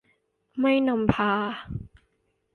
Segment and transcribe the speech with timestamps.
[0.59, 1.33] ไม่นำพา